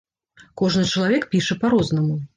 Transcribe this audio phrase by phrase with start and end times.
[0.61, 2.21] Кожны чалавек піша па-рознаму.